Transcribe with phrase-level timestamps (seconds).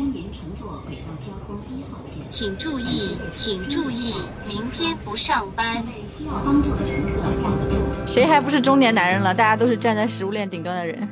[0.00, 2.24] 沿乘坐轨道交通一号线。
[2.28, 4.14] 请注意，请注意，
[4.48, 5.82] 明天不上班。
[6.08, 7.78] 需要帮助的乘客让座。
[8.06, 9.34] 谁还不是中年男人了？
[9.34, 11.08] 大家都是站在食物链顶端的人。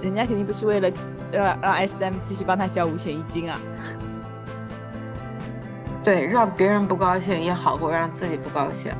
[0.00, 0.90] 人家肯定不是为了
[1.30, 3.58] 让让 S M 继续帮他交五险一金啊。
[6.02, 8.92] 对，让别人不高兴也好过让自己不高兴。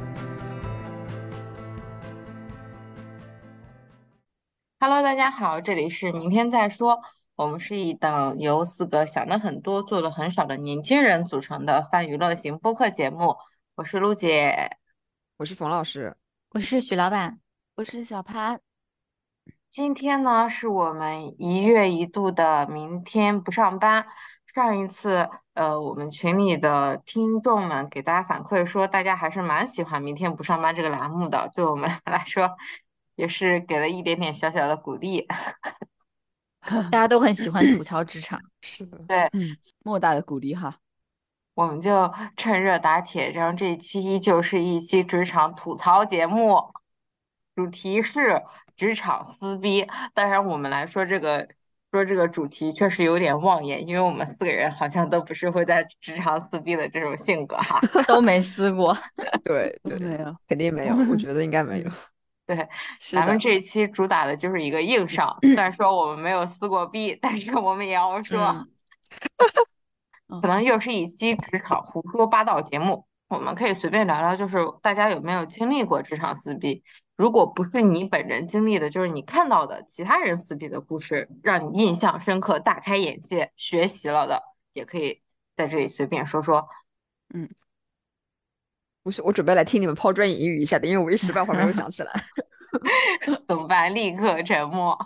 [4.83, 7.01] Hello，大家好，这里是明天再说。
[7.37, 13.37] 我们是一档由四个想的很多、做的很少的年轻人组成的泛娱乐型播客节目。
[13.77, 14.77] 我是陆姐，
[15.37, 16.17] 我是冯老师，
[16.51, 17.39] 我是许老板，
[17.77, 18.61] 我是小潘。
[19.71, 24.05] 今天呢是我们一月一度的明天不上班。
[24.53, 32.51] 上一次，呃，我们群里的听众们给大家反馈说，大家还是蛮喜欢“明天不上班”这个栏目的，对我们 来说
[33.23, 35.25] 也是给了一点点小小的鼓励。
[36.91, 40.77] 大家都很喜欢吐槽职场， 是的，对，嗯，莫大的鼓励哈。
[41.55, 46.61] 我们就趁热打铁，让这一期依旧是一期职场吐槽节目，
[47.55, 48.43] 主题是
[48.75, 49.87] 职场撕逼。
[50.15, 51.49] 当然，我们来说这个。
[51.93, 58.97] 说这个主题确实有点妄言，因为我们四个人好像都不是会在职场撕逼的这种性格哈，都没撕过。
[59.45, 61.91] 对对，没有，肯定没有，我觉得应该没有。
[62.47, 62.69] 对，
[63.13, 68.67] 咱们这一期主打的就是一个硬上，虽然说我们没有撕过逼，但是我们也要说，
[70.41, 73.07] 可能又是一期职场胡说八道节目。
[73.29, 76.83] 我们可以随便聊聊，就是大家有没有经历过职场撕逼？
[77.17, 84.43] 如果不是你本人经历的，就是你看到的其他人撕逼的故事，让你印象深刻、大开眼界、学习了的，
[84.75, 85.23] 也可以
[85.57, 86.69] 在这里随便说说。
[87.33, 87.49] 嗯，
[89.03, 92.13] 不是，我准备来听你们抛砖引玉一下的，因为我一时半会儿没有想起来。
[93.49, 93.95] 怎么办？
[93.95, 94.97] 立刻沉默。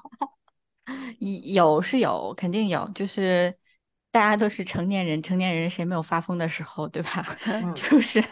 [1.44, 3.54] 有是有，肯定有，就是
[4.10, 7.26] 大家都是成年人，成年人谁没有发疯的时候，对吧？
[7.74, 8.22] 就是，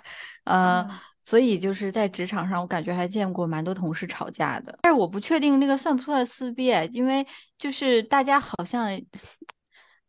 [0.45, 0.89] 呃。
[1.27, 7.27] 所以就是在职场上，我感觉还见过蛮多同事吵架的，但是我不确定那个算不算撕逼，因为
[7.59, 8.91] 就是大家好像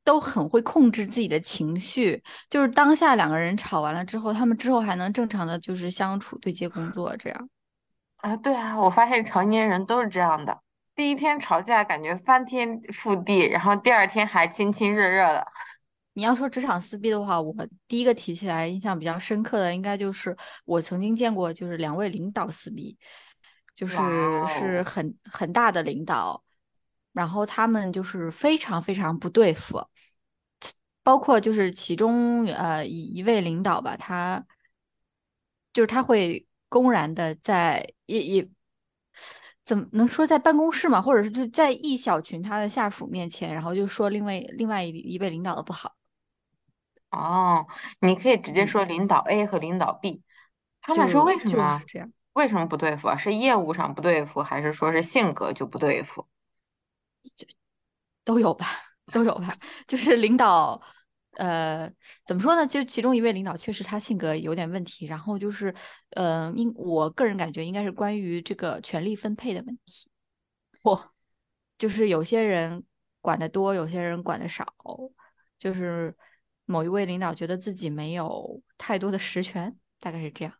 [0.06, 7.50] 都很会控制自己的情绪，就是当下两个人吵完了之后，他们之后还能正常的就是相处对接工作这样。
[8.18, 10.58] 啊，对啊，我发现成年人都是这样的，
[10.96, 15.46] 第一天吵架感觉翻天覆地，然后第二天还亲亲热热的。
[16.14, 17.54] 你要说职场撕逼的话，我
[17.90, 22.98] 第一个提起来印象比较深刻的，应该就是我曾经见过，就是两位领导撕逼，
[23.76, 23.98] 就是
[24.48, 26.42] 是很很大的领导，
[27.16, 29.88] 然后他们就是非常非常不对付，
[31.02, 34.46] 包括就是其中呃一一位领导吧，他
[35.72, 38.50] 就是他会公然的在也也
[39.64, 45.96] 怎么能说在办公室嘛，或者是就在一小群他的下属面前，然后就说另外另外一一位领导的不好。
[47.12, 47.66] 哦，
[48.02, 50.22] 你可以直接说领导 A 和领导 B，
[50.82, 52.12] 他们说为什么这样？
[52.34, 53.16] 为什么不对付啊？
[53.16, 56.28] 是业务上不对付，还是说是性格就不对付？
[58.26, 58.68] 都有吧，
[59.14, 59.48] 都有吧。
[59.88, 60.82] 就是领导，
[61.38, 61.90] 呃，
[62.26, 62.68] 怎么说呢？
[62.68, 65.74] 就其中一位领导确实他性格有点问题，然后就是，
[66.10, 70.10] 呃，应我个人感觉应该是关于这个权力分配的问题。
[70.84, 71.02] 嚯，
[71.78, 72.84] 就是有些人
[73.22, 74.66] 管的多，有些人管的少，
[75.58, 76.14] 就是。
[76.68, 80.52] 某一位领导觉得自己没有太多的实权，大概是这样。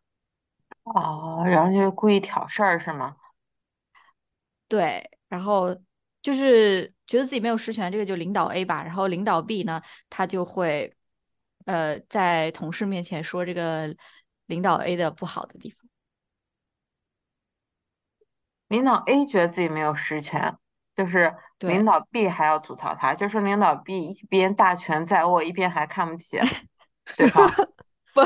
[0.84, 3.16] 哦，然后就是故意挑事儿是吗？
[4.68, 5.76] 对，然后
[6.26, 8.82] 就是觉得自己没有实权，这个就领导 A 吧。
[8.82, 10.92] 然后领导 B 呢，他就会
[11.66, 13.94] 呃在同事面前说这个
[14.46, 15.78] 领导 A 的不好的地方。
[18.66, 20.56] 领导 A 觉得自己没有实权。
[20.96, 26.38] 就是领导 B 还要吐槽他，就是领导 B 一边大权在握，一边还看不起
[27.16, 27.48] 对方。
[28.12, 28.22] 不，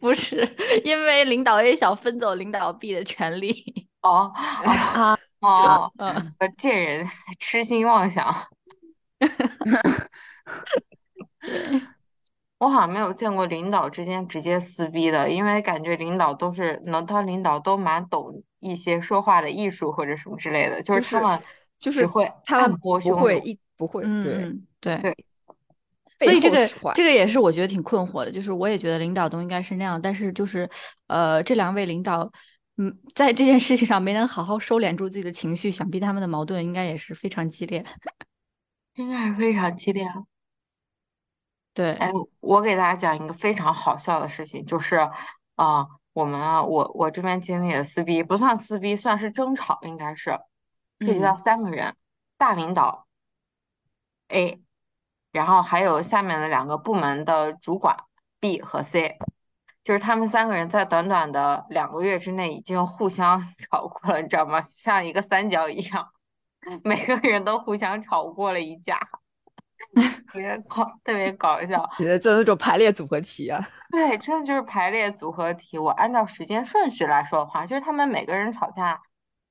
[0.00, 0.42] 不是，
[0.84, 3.88] 因为领导 A 想分走领导 B 的权利。
[4.00, 7.06] 哦啊 哦，嗯，贱人
[7.38, 8.34] 痴心妄想。
[12.58, 21.40] 我好像没有见过领导之间直接撕逼的，因为感觉领导都是能当领导都蛮懂一些说话的艺术或者什么之类的，就是他们。
[21.78, 24.50] 就是会，他们不会一不会，对
[24.80, 25.14] 对对，
[26.20, 26.56] 所以这个
[26.94, 30.66] 这个也是我觉得挺困惑的，就是我也觉得领导都应该是那样，但是就是
[31.06, 32.32] 呃，这两位领导，
[32.76, 37.84] 嗯，在这件事情上没能好好收敛住自己的情绪，想必他们的矛盾应该也是非常激烈，
[38.96, 40.06] 应该是非常激烈。
[41.72, 44.96] 对，哎，我给大家讲一个非常好笑的事情，就是
[45.56, 50.38] 啊，我们啊，我我这边经历的撕逼不算撕逼，算是争吵，应该是。
[51.00, 51.94] 涉及到三个人，
[52.38, 53.06] 大领导
[54.28, 54.62] A，
[55.30, 57.94] 然后还有下面的两个部门的主管
[58.40, 59.18] B 和 C，
[59.86, 63.40] 就是他们三个人在短短的两个月之内已经互相
[63.70, 64.60] 吵过了，你知道吗？
[64.62, 66.04] 像一个三角一样，
[66.82, 68.98] 每个人都互相吵过了一架。
[70.26, 71.88] 特别搞，特别搞笑。
[72.00, 73.64] 你在做那种排列组合题啊？
[73.92, 75.78] 对，真的就是排列组合题。
[75.78, 79.00] 我按照时间顺序来说的话，就是他们每个人吵架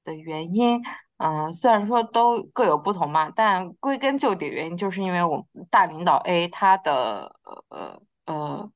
[0.04, 0.84] 的原因，
[1.20, 7.34] 嗯，虽然说都各有不同嘛，但归根究底原因就是因为我们大领导 A 他的
[7.70, 8.70] 呃呃。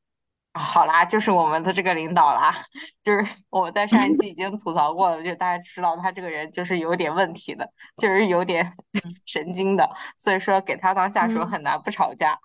[0.61, 2.53] 好啦，就是我们的这个领导啦，
[3.01, 7.65] 就是我在上一期已经吐槽过了，就大家知道他这个人就是有点问题的，
[7.97, 8.73] 就是有点
[9.25, 12.37] 神经的，所以说给他当下属很难不吵架。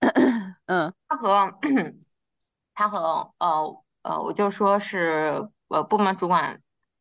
[0.66, 1.58] 嗯，他和
[2.74, 6.60] 他和呃呃，我就说是呃部门主管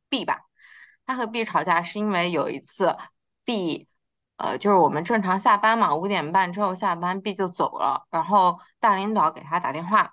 [0.09, 0.41] B 吧，
[1.05, 2.97] 他和 B 吵架是因为有一次
[3.45, 3.87] B。
[4.37, 8.05] 呃，就是我们正常下班嘛，五点半之后下班，B 就走了。
[8.09, 10.11] 然后大领导给他打电话，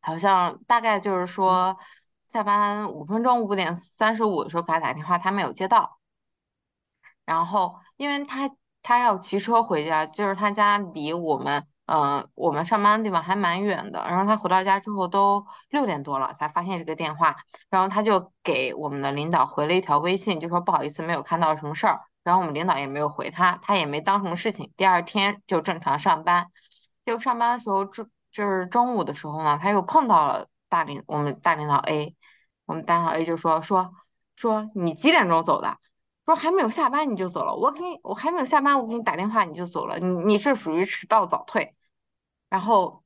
[0.00, 1.76] 好像大概就是说
[2.24, 5.98] 下班五分钟，五点三十五的时候给他打电话，他没有接到。
[7.24, 8.50] 然后因为他
[8.82, 14.00] 他要骑车回家，就是他家离我们呃我们上班的地方还蛮远的。
[14.08, 17.36] 然后他回到家之后都六点多了才发现这个电话，
[17.68, 22.00] 然后他就给我们的领导回了一条微信，就说不好意思，没有看到什么事儿。
[22.24, 24.70] 然后我们领导也没有回他，他也没当什么事情。
[24.76, 26.46] 第二天就正常上班，
[27.06, 28.06] 就上班的时候中
[28.38, 32.14] 就是中午的时候呢，他又碰到了大领我们大领导 A，
[32.66, 33.92] 我们大领导 A 就说说
[34.36, 35.76] 说你几点钟走的？
[36.24, 41.74] 说还没有下班你就走了，我给你我还没有下班我给你打电话你就走了，你你是属于迟到早退。
[42.48, 43.02] 然后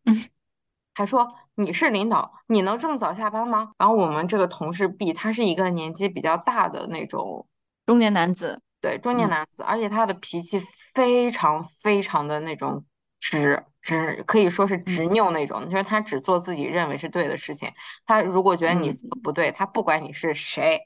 [0.92, 3.72] 还说你是领导，你能这么早下班吗？
[3.78, 7.48] 然后我们这个同事 B 他是一个年纪比较大的那种
[7.86, 8.60] 中年男子。
[8.82, 10.60] 对中年男子，而且他的脾气
[10.92, 12.84] 非常非常的那种
[13.32, 15.64] 直直，可以说是执拗那种。
[15.70, 17.72] 就是他只做自己认为是对的事情。
[18.04, 18.92] 他如果觉得你
[19.22, 20.78] 不对，他不管你是谁，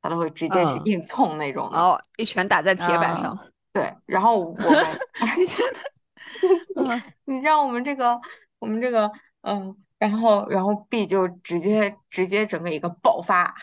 [0.00, 1.78] 他都会直接去硬冲那种的。
[1.78, 3.38] 哦，一拳打在铁板上。
[3.74, 4.86] 对，然后我们，
[7.26, 8.18] 你知道我们这个，
[8.58, 9.10] 我们这个，
[9.42, 13.54] 嗯，然后然后 B 就直接直接整个一个爆发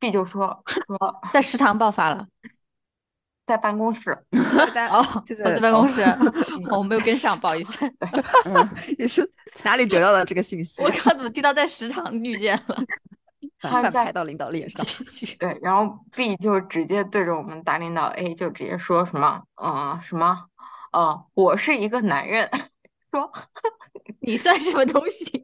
[0.00, 2.26] ，B 就说说在食堂爆发了。
[3.48, 4.10] 在办公室
[4.90, 5.02] 哦，
[5.42, 6.02] 我在办公室，
[6.70, 7.78] 我没有跟上， 不好意思。
[8.98, 9.28] 你是
[9.64, 10.82] 哪里得到的这个信息？
[10.82, 12.76] 我刚怎么听到在食堂遇见了？
[13.58, 14.84] 他拍到领导脸上。
[15.40, 20.44] 对，然后 B 就直接对着我们大领导 A 就直接说什么，嗯，什么，
[20.92, 22.50] 呃，我是一个男人，
[23.10, 23.32] 说
[24.20, 25.42] 你算什么东西？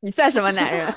[0.00, 0.94] 你算什么男人？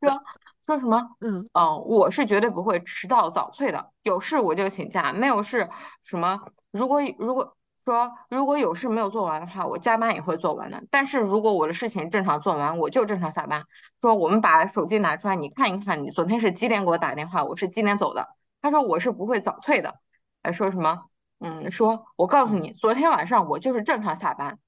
[0.00, 0.22] 说。
[0.66, 1.00] 说什么？
[1.20, 3.92] 嗯嗯，我是绝对不会迟到早退的。
[4.02, 5.70] 有事我就请假，没有事
[6.02, 6.40] 什么？
[6.72, 10.82] 如果如果说如果有事没有做完的话，我加班也会做完的。
[10.90, 13.62] 但是如果我的事情正常做完，我就正常下班。
[14.00, 17.44] 说我们把手机拿出来，你看一看，你昨天是几点给我打电话？
[17.44, 18.26] 我是几点走的？
[18.60, 19.94] 他说我是不会早退的。
[20.42, 21.04] 还说什么？
[21.38, 24.58] 嗯，说我告诉你，昨天晚上我就是正常下班。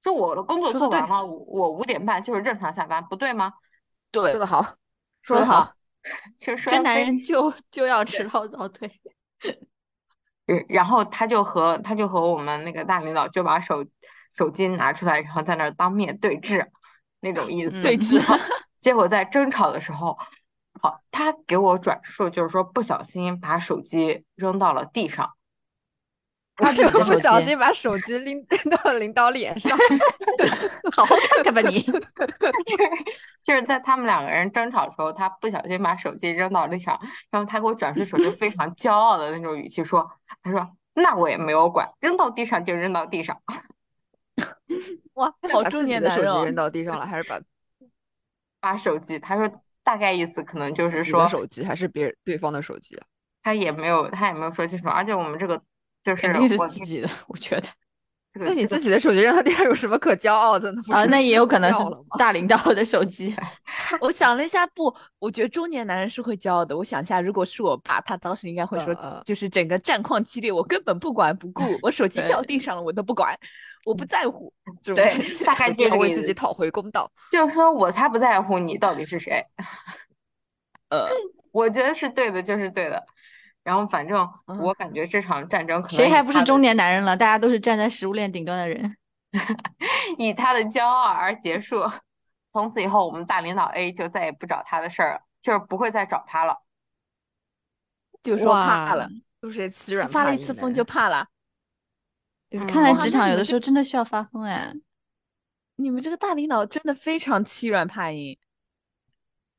[0.00, 3.54] 说我的工作做完了，我五点半就是正常下班，不对吗？
[4.12, 4.64] 对，说的好。
[5.24, 5.72] 说得好，
[6.38, 8.90] 这男人就 就要迟到早退。
[10.68, 13.84] 然后他就和他就和我们那个大领导就把手
[14.36, 16.70] 手机拿出来，然后在那儿当面对质，
[17.20, 17.80] 那种意思。
[17.80, 18.20] 对峙。
[18.78, 20.18] 结果在争吵的时候，
[20.82, 25.30] 好，他给我转述，就是说不小心把手机扔到了地上。
[26.56, 29.76] 他就不小心把手机拎 扔到领导脸上
[30.94, 31.80] 好好看看吧你。
[31.82, 32.90] 就是
[33.42, 36.98] 就是在他们两个人争吵的时候，他不小心把手机扔到地上，
[37.30, 40.08] 然后他给我转述手机非常骄傲的那种语气说
[40.42, 43.36] ：“他说那我也没有管，扔到地上就扔到地上。”
[45.14, 47.40] 哇，好中年男人手机扔到地上了，还是把
[48.60, 49.18] 把手机？
[49.18, 49.50] 他说
[49.82, 53.04] 大概意思可能就是说手机还是别人对方的手机啊？
[53.42, 55.60] 他也没有他也没有说清楚，而且我们这个。
[56.04, 56.26] 就是
[56.58, 57.68] 我自己的，我觉得。
[58.36, 60.82] 那你自己的手机扔他地上有什么可骄傲的呢？
[60.90, 61.78] 啊，那也有可能是
[62.18, 63.32] 大领导的手机。
[64.02, 66.76] 我想了一下，不，我觉得中年男人是会骄傲的。
[66.76, 68.92] 我想一下，如果是我爸，他当时应该会说，
[69.24, 73.38] 就是整个战况激烈，我根本不管不顾， 我手机掉地上了，我都不管，
[73.86, 74.52] 我不在乎。
[74.82, 77.08] 对，大概就为自己讨回公道。
[77.30, 79.40] 就是说我才不在乎你到底是谁。
[80.88, 81.08] 呃，
[81.52, 83.00] 我觉得是对的，就是对的。
[83.64, 84.28] 然后，反正
[84.60, 87.16] 我感觉这场战争可能谁还不是中年男人了？
[87.16, 88.96] 大家都是站在食物链顶端的人，
[90.18, 91.82] 以他的骄傲而结束。
[92.50, 96.62] 从此以后，我们大领导 A 就再也不找他的事儿了，就是不会再找他了，
[98.22, 99.08] 就说怕了，
[99.42, 101.26] 就是些欺软发了一次疯就怕了。
[102.68, 104.72] 看来职场有的时候真的需要发疯哎。
[105.76, 108.38] 你们这个大领导真的非常欺软怕硬，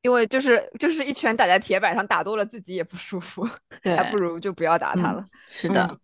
[0.05, 3.43] 因为就是就是一拳打在铁板上，打多了自己也不舒服，
[3.81, 5.25] 对， 还不如就不要打他了。
[5.49, 5.99] 是的，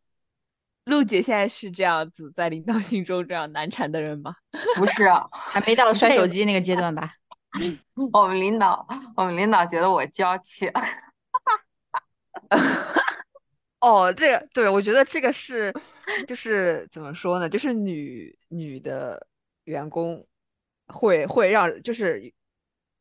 [0.85, 4.33] 陆姐现在是这样子，在领导心中这样难缠的人吗？
[4.75, 7.07] 不是，还没到摔手机那个阶段吧？
[8.11, 8.83] 我们领导，
[9.15, 10.67] 我们领导觉得我娇气。
[13.81, 15.71] 哦，这个对我觉得这个是，
[16.27, 17.47] 就是怎么说呢？
[17.47, 19.27] 就是女女的
[19.65, 20.25] 员工
[20.87, 22.33] 会会让，就是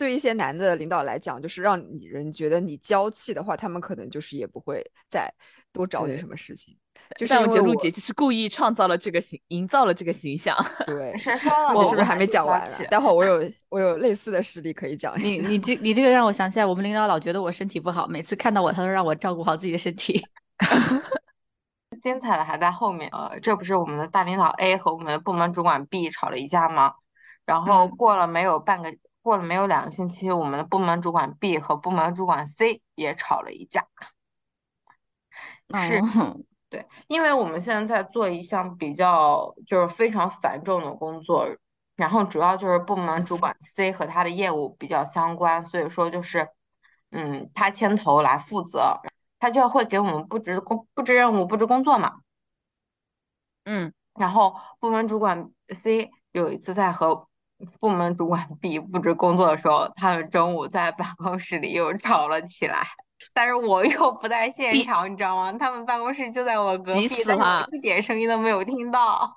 [0.00, 5.30] 对一些男的领导来讲，就是让你人觉得你娇气的话，他们可能就是也不会再
[5.74, 6.74] 多找你什么事情。
[7.18, 10.56] 就是我觉得陆姐就是故意创造了这个形，营造了这个形象。
[10.86, 11.74] 对， 谁说了？
[11.74, 12.66] 我是不是还没讲完？
[12.88, 15.14] 待会儿我有我有类似的实例可以讲。
[15.22, 20.24] 你你这 你这个让我想起来，我们领导老觉得我身体不好，每次看到我，他都让我照顾好自己的身体。
[22.02, 23.10] 精彩的还在后面。
[23.12, 26.94] 呃，这不是我们的大领导 A 和我们的部门主管 B 吵了一架吗？
[27.44, 28.90] 然后过了没有半个，
[29.22, 33.86] 过了没有两个星期，我们的部门主管 B 和部门主管 C 也吵了一架。
[35.74, 36.00] 是，
[36.68, 41.46] 对，因为我们现在在做一项比较就是非常繁重的工作，
[41.96, 46.48] 然后主要就是部门主管 C 和他的业务比较相关，所以说就是，
[47.10, 49.00] 嗯，他牵头来负责。
[49.42, 52.16] 他就会给我们布置工布置任务布置工作嘛，
[53.64, 57.26] 嗯，然后部门主管 C 有一次在和
[57.78, 62.86] 部门主管 B 布置工作的时候，他们中午在办公室里又吵了起来，
[63.34, 65.52] 但是我又不在现场，你知道吗？
[65.52, 69.32] 他们办公室就在我隔壁，但是一点声音都没有听到。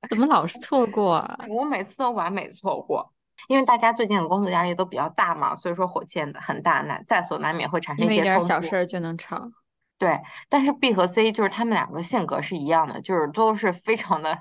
[0.08, 1.38] 怎么老是错过啊？
[1.48, 3.12] 我每次都完美错过。
[3.46, 8.46] 因为大家最近的工作压力都比较大嘛，所以说火气很大，难在所难免会产生一些冲突。
[8.46, 9.40] 小事儿就能吵。
[9.96, 14.36] 对，但是 B 和 C 就是他们两个性格是一样的，就是都是非常的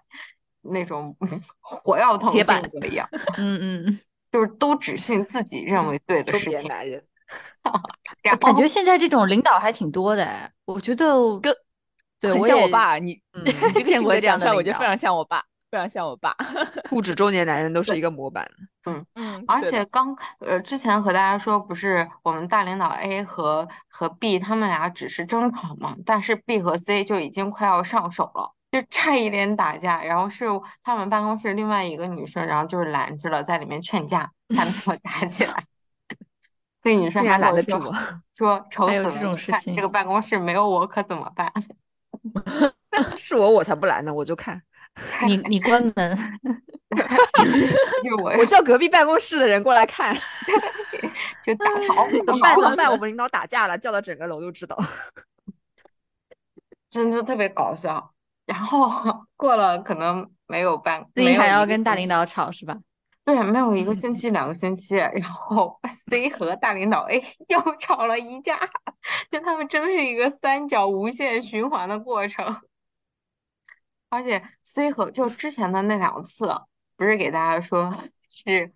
[0.72, 1.16] 那种
[1.60, 3.08] 火药桶性格一样。
[3.38, 4.00] 嗯嗯，
[4.32, 6.68] 就是都只信自己认为对的事情。
[6.70, 7.04] 男人。
[8.40, 11.54] 感觉现在这种领导还挺多的，我觉得跟
[12.20, 12.98] 对，很像我爸。
[12.98, 13.44] 你嗯，
[13.86, 15.44] 见过这样的，我觉得非常像我爸。
[15.70, 16.34] 非常像我爸，
[16.90, 18.50] 不止中年男人都是一个模板。
[18.86, 30.04] 嗯嗯，而且刚呃之前和大家说，不是我们大领导 A 和和 B 他们俩只是争吵嘛，但是 B 和 C 就已经快要上手了，就差一点打架。
[30.04, 30.46] 然后是
[30.84, 35.64] 他们办公室另外一个女生，然后就是拦着了，在里面劝架，才没有打起来。
[36.84, 37.94] 那 女生还拦得住，
[38.34, 41.52] 说愁死了，这种事情，这个办公室没有我可怎么办？
[43.18, 44.62] 是我我才不拦呢，我就看。
[45.28, 46.40] 你你关门，
[48.02, 50.12] 就是我，我叫隔壁办公室的人过来看，
[51.46, 52.56] 就打逃怎么办？
[52.56, 52.92] 怎么办？
[52.92, 54.76] 我们领导打架了，叫到整个楼都知道，
[56.90, 58.12] 真的特别搞笑。
[58.48, 58.90] 然后
[59.38, 62.76] 过了可能没有半，自己还要跟大领导吵是吧？
[63.24, 65.78] 对，没有一个星期、两个星期，然后
[66.10, 68.58] C 和大领导 A 又吵了一架，
[69.30, 72.62] 就他们真是一个三角无限循环的过程。
[74.10, 76.50] 而且 C 和就之前的那两次，
[76.96, 77.94] 不是给大家说
[78.30, 78.72] 是，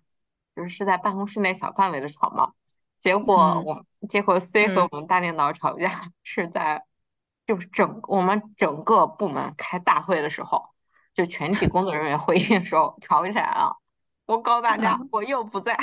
[0.54, 2.52] 就是是在办公室内小范围的吵吗。
[2.98, 6.84] 结果我结果 C 和我们大领导吵架是在，
[7.52, 10.70] 就是整我们整个部门开大会的时候，
[11.12, 13.76] 就全体工作人员会议的时候吵起来了。
[14.24, 15.76] 我告诉大家，我又不在，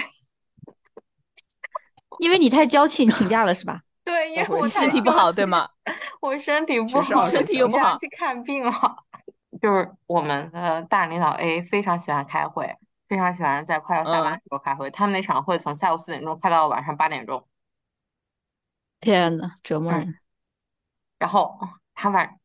[2.17, 3.83] 因为你太娇气，你请假了是吧？
[4.03, 5.69] 对，因为我身体不好，对吗？
[6.21, 8.71] 我身体不好，身体又不好，去看病了。
[9.61, 12.75] 就是我们的大领导 A 非常喜欢开会，
[13.07, 14.89] 非常喜欢在快要下班的时候开会。
[14.89, 17.47] 他们那场会从下午四点钟开到晚上八点钟。
[18.99, 20.15] 天呐，折磨人！
[21.19, 21.59] 然后
[21.93, 22.37] 他晚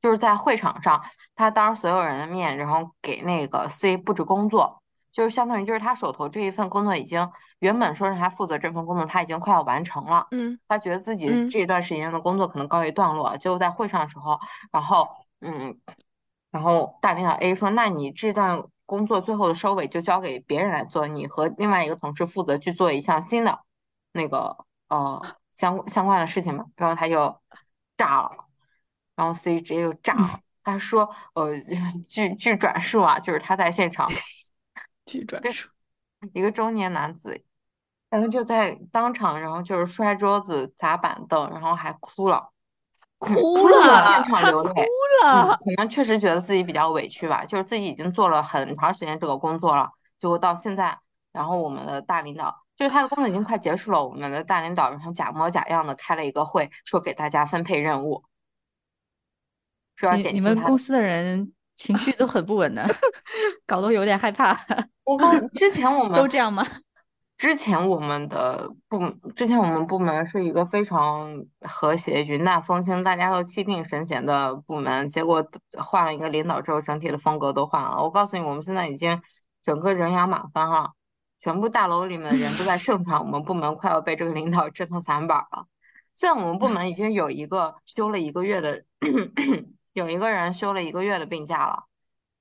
[0.00, 1.02] 就是在会场上，
[1.34, 7.26] 他当着所有人的面，然后给那个 C 布置工作，就是相当于就是他手头这一份工作已经
[7.60, 10.26] 原本说是他负责这份工作，他已经快要完成了。
[10.32, 14.38] 嗯，他觉得自己这段时间的工作可能告一段落，结果在会上的时候，
[14.70, 15.08] 然后
[15.40, 15.78] 嗯。
[16.52, 23.60] 然后大领导 A 说：“那你这段工作最后的收尾就交给别人来做，你和另外一个同事负责去做一项新的
[24.12, 24.56] 那个
[24.88, 25.20] 呃
[25.52, 27.38] 相相关的事情嘛。”然后他就
[27.96, 28.30] 炸了，
[29.14, 30.40] 然后 C 直接就炸了。
[30.62, 31.50] 他说：“呃，
[32.08, 34.08] 据据转述啊，就是他在现场，
[35.06, 35.68] 据转述，
[36.32, 37.42] 一个中年男子，
[38.10, 42.50] 然后就在当场，然后就是摔桌子、砸板凳，然后还哭了。”
[43.18, 44.86] 哭了，现场流泪，
[45.24, 50.98] 嗯，可能确实觉得自己比较委屈吧，就是自己已经做了很长时间这个工作了，结果到现在，
[51.32, 58.22] 然后我们的大领导就是他的工作已经快结束了，我们的大领导然后假模假样的开了一个会，说给大家分配任务，
[59.96, 62.86] 说要减你们公司的人情绪都很不稳的，
[63.66, 64.58] 搞得有点害怕。
[65.04, 66.64] 我刚之前我 们都这样吗？
[67.38, 68.98] 之前我们的部，
[69.34, 71.28] 之前我们部门是一个非常
[71.60, 75.06] 和谐、云淡风轻、大家都气定神闲的部门。
[75.10, 75.46] 结果
[75.78, 78.02] 换了一个领导之后，整体的风格都换了。
[78.02, 79.20] 我告诉你，我们现在已经
[79.62, 80.94] 整个人仰马翻了，
[81.46, 85.68] 全部大楼里面的人都在盛传我们部门快要被这个领导折腾散板了。
[86.12, 88.82] 现在我们部门已经有一个休了一个月的，
[89.92, 91.84] 有一个人休了一个月的病假了。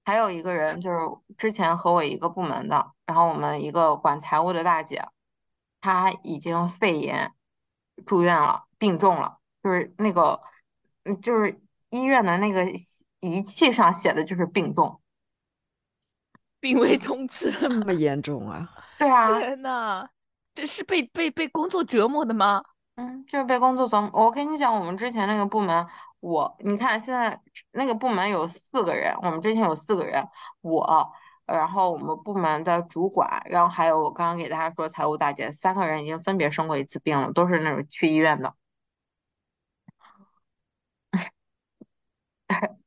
[0.05, 0.97] 还有一个人就是
[1.37, 5.05] 之前和我一个部门的，然后我们一个管财务的大姐，
[5.81, 7.31] 她已经肺炎
[8.07, 10.41] 住院了，病重了，就是那个，
[11.21, 12.65] 就是医院的那个
[13.19, 14.99] 仪器上写的就是病重，
[16.59, 18.71] 病危通知，这么严重啊？
[18.99, 20.07] 对啊，天呐，
[20.53, 22.63] 这是被被被工作折磨的吗？
[22.95, 24.09] 嗯，就是被工作折磨。
[24.13, 25.85] 我跟你讲，我们之前那个部门。
[26.21, 27.39] 我，你看现在
[27.73, 30.27] 那个部门有四个人，我们之前有四个人，
[30.61, 31.07] 我，
[31.45, 38.55] 然后我们部门的主管，然后还有我刚刚给大家说财务大姐，三个人已经分别生过一次病了，都是那种去医院的，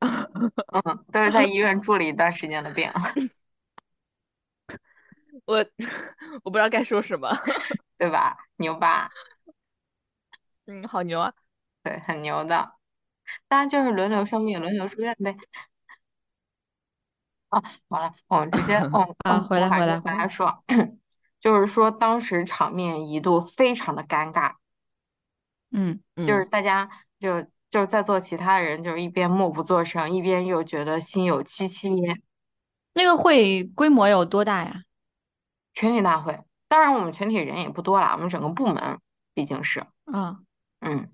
[0.00, 2.92] 嗯，都是在医院住了一段时间的病。
[5.46, 5.64] 我
[6.44, 7.28] 我不知道该说什么，
[7.98, 8.36] 对吧？
[8.56, 9.10] 牛吧？
[10.66, 11.32] 嗯，好牛啊！
[11.82, 12.74] 对，很牛的，
[13.48, 15.36] 当然就是轮流生病，轮流住院呗。
[17.48, 20.62] 啊，好了，我们直接， 嗯嗯，回来回来，大家说，
[21.40, 24.52] 就是说当时场面一度非常的尴尬，
[25.72, 32.22] 嗯，就是大家就就是在座其他人就是一边默不作声，一边又觉得心有戚戚焉。
[32.94, 34.82] 那个会规模有多大呀？
[35.74, 39.00] 全体大会，当然我们全体人也不多啦，我们整个部门
[39.34, 40.44] 毕竟是，嗯，
[40.80, 41.10] 嗯。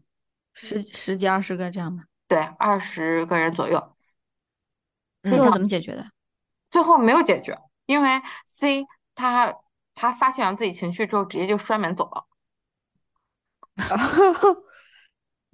[0.58, 2.04] 十十几二十个这样吧？
[2.26, 3.94] 对，二十个人左右。
[5.22, 6.06] 最后怎么解决的？
[6.70, 9.54] 最后没有解决，因为 C 他
[9.94, 12.24] 他发泄完自己情绪之后，直接就摔门走了。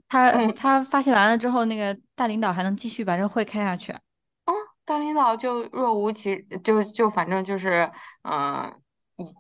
[0.09, 3.93] 他他发泄完了之后，那个大领导还能继续把这个会开下去？
[4.45, 7.91] 嗯，大领导就若无其就就反正就是
[8.23, 8.73] 嗯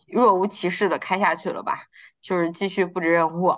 [0.08, 1.84] 若无其事的开下去了吧，
[2.20, 3.54] 就是继续布置任务。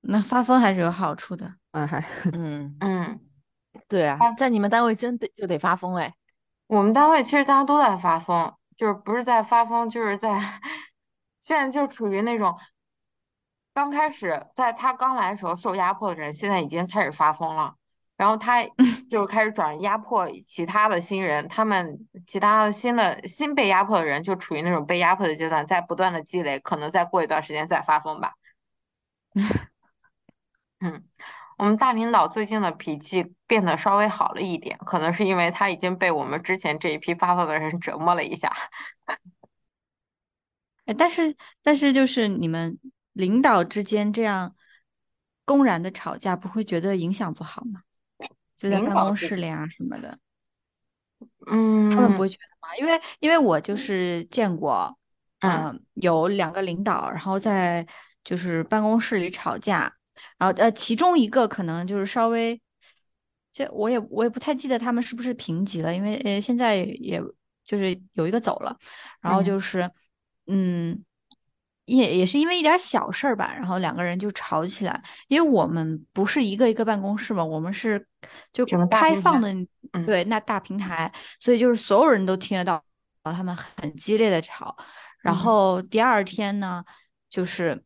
[0.00, 3.20] 那发疯还是有好处的，嗯，还， 嗯嗯，
[3.88, 6.14] 对啊，在你们单位真的就得发疯哎。
[6.68, 10.60] 我们单位其实大家都在发疯，就是不是在发疯，就是在
[11.40, 12.56] 现在就处于那种
[13.74, 17.74] 刚开始在他刚来的时候受压迫的人，现在已经开始发疯了，
[18.16, 18.64] 然后他
[19.10, 28.32] 就开始转压迫其他的新人，他们其他的新的新被压迫的人就处于那种被压迫的阶段，在不断的积累，可能再过一段时间再发疯吧。
[30.80, 31.04] 嗯，
[31.58, 38.50] 我们大领导最近的脾气变得稍微好了一点，可能是因为他已经被我们之前这一批发疯的人折磨了一下。
[40.86, 42.78] 哎，但是但是就是你们
[43.12, 44.54] 领导之间这样
[45.44, 47.82] 公然的吵架，不会觉得影响不好吗？
[48.56, 50.18] 就在办公室里啊什么的。
[51.46, 52.76] 嗯，他们不会觉得吗？
[52.76, 54.98] 因为因为我就是见过，
[55.40, 57.86] 嗯，有两个领导，然后在
[58.24, 59.92] 就是办公室里吵架。
[60.38, 62.60] 然后呃，其中一个可能就是稍微，
[63.52, 67.22] 这我也我也不太记得他们是不是平级了，因为呃现在也
[67.64, 68.76] 就是有一个走了，
[69.20, 69.90] 然后就是
[70.46, 71.04] 嗯，
[71.86, 78.06] 也也是因为一点小事儿吧，然后两个人就吵起来，因为我们不是一个一个办公室嘛，我们是
[78.52, 79.50] 就开放的，
[80.04, 82.84] 对，那大平台，所以就是所有人都听得到，
[83.22, 84.76] 他们很激烈的吵，
[85.22, 86.84] 然后第二天呢，
[87.30, 87.82] 就是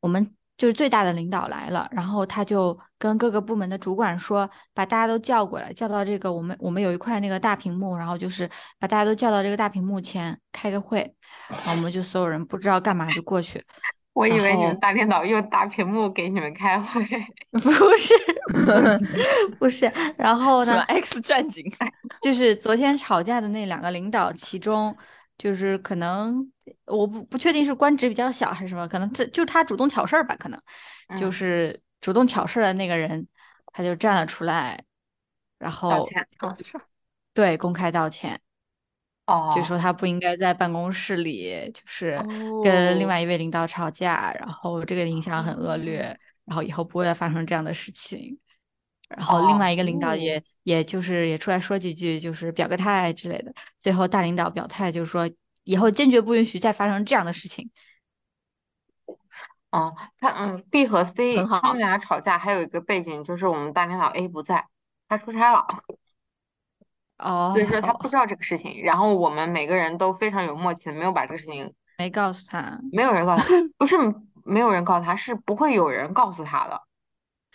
[0.00, 0.34] 我们。
[0.60, 8.46] 就是最大的领导来了，然后他就跟各个部门的主管说，把大家都叫过来，叫到这个我们我们有一块那个大屏幕，然后就是
[8.78, 11.14] 把大家都叫到这个大屏幕前开个会，
[11.48, 13.64] 然后我们就所有人不知道干嘛就过去。
[14.12, 17.02] 我以为你们大领导用大屏幕给你们开会，
[17.52, 18.14] 不是，
[19.58, 19.90] 不是。
[20.18, 21.64] 然后呢？X 战警
[22.20, 24.94] 就是昨天吵架的那两个领导，其中。
[25.38, 26.52] 就是可能
[26.86, 30.60] 我不不确定是官职比较小还是什么，可能这就他主动挑事儿吧，可能
[31.18, 33.26] 就是主动挑事儿的那个人，
[33.72, 34.84] 他就站了出来，
[35.58, 36.26] 然后道歉，
[37.32, 38.40] 对，公开道歉，
[39.26, 42.20] 哦，就说他不应该在办公室里就是
[42.62, 48.38] 跟另外一位领导吵架，然后这个影响很恶劣，然后以后不会再发生这样的事情。
[49.08, 53.52] 然后另外一个领导也也就是也出来说几句，就是表个态之类的。
[53.76, 55.28] 最后大领导表态，就是说
[55.70, 57.70] 以后坚决不允许再发生这样的事情。
[59.70, 64.66] 哦，他嗯，B 和 C 他们俩吵架还有一个背景就是我们大领导 A 不在，
[65.08, 65.64] 他出差了，
[67.18, 68.82] 哦，所以说他不知道这个事情。
[68.82, 73.96] 然后我们每个人都非常有默契，没有把这个事情没告诉他，没有人告诉他， 不是
[74.44, 76.82] 没有人告诉他，是不会有人告诉他的。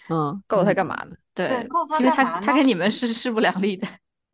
[0.07, 1.13] 嗯，告诉他干嘛呢？
[1.33, 3.85] 对，告诉他因为他他跟你们是势不两立的。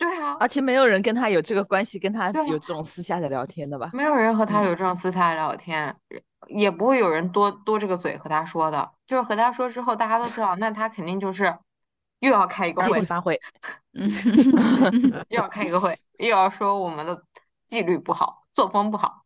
[0.01, 3.91] 对啊，而且没有人跟他有这个关系，跟他有这种私下的聊天的吧？
[3.93, 5.95] 没有人和他有这种私下的聊天，
[6.47, 8.91] 也不会有人多多这个嘴和他说的。
[9.05, 11.55] 就是和他说之后，大家都知道，那他肯定就是
[12.17, 13.39] 又要开一个会发挥，
[13.93, 14.09] 嗯，
[15.29, 17.23] 又要开一个会，又要说我们的
[17.63, 19.21] 纪律不好，作风不好。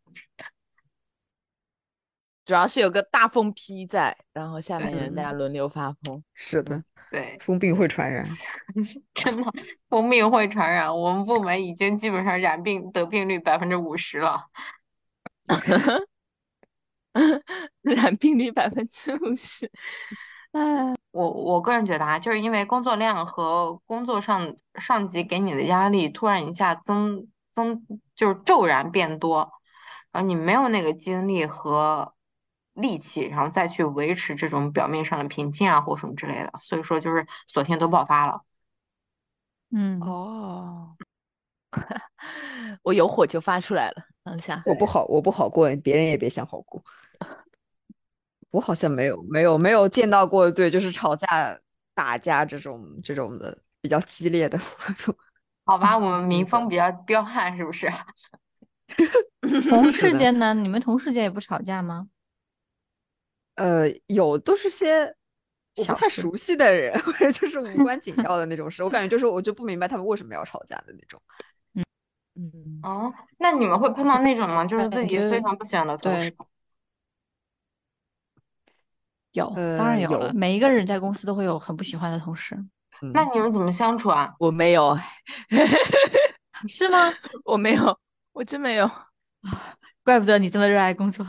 [2.44, 6.22] 主要是有个大疯批在，然后下面人大家轮流发疯。
[6.36, 6.84] 是的。
[7.16, 8.28] 对，疯病会传染，
[9.16, 9.50] 真的，
[9.88, 10.94] 疯病会传染。
[10.94, 14.48] 我们部门已经基本上染病得病率百分之五十了，
[17.84, 19.72] 染病率百分之五十。
[20.52, 27.82] 哎，我我个人觉得啊，就是因为工作量和工作上上级给你的压力突然一下增增，
[28.14, 29.50] 就是骤然变多，
[30.12, 32.12] 然后你没有那个精力和。
[32.76, 38.42] 力气，然后再去维持这种表面上的平静啊，或什么之类的，所以说就是索性都爆发了。
[39.72, 40.96] 嗯，哦，
[42.84, 46.82] 我有火就发出来了，等一下我不好，我不好过，别人也别想好过。
[48.52, 51.28] 我好像没有，没有，没有见到过，对，就是吵架、
[51.94, 55.16] 打架这种这种的比较激烈的活动。
[55.66, 57.90] 好吧，我们民风比较彪悍，是不是？
[59.70, 60.54] 同事间呢？
[60.54, 62.08] 你们同事间也不吵架吗？
[63.56, 65.16] 呃，有都是些
[65.78, 68.84] 我不太熟悉的人，或者就是无关紧 要的那种事。
[68.84, 71.22] 我感觉就是我就不明白他们为什么要吵架的那种。
[71.74, 71.84] 嗯
[72.36, 74.66] 嗯哦，那你们会碰到那种吗？
[74.66, 76.34] 就是自己非常不喜欢的同事。
[79.32, 80.32] 有，当然有了。
[80.34, 82.58] 每一个人在公司都会有很不喜欢的同事。
[83.14, 84.34] 那你们怎么相处啊？
[84.40, 84.98] 我没有，
[86.68, 87.12] 是吗？
[87.44, 88.00] 我没有，
[88.32, 88.90] 我真没有。
[90.04, 91.26] 怪不得你这么热爱工作。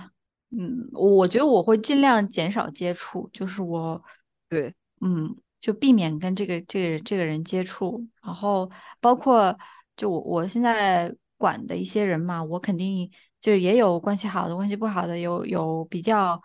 [0.51, 4.03] 嗯，我觉得我会尽量减少接触，就是我，
[4.49, 9.57] 对，嗯，就避免跟这个这个人这个人接触，然后包括
[9.97, 16.41] 就我我现在管的一些人嘛，我肯定就也有关系好的，关系不好的，有有比较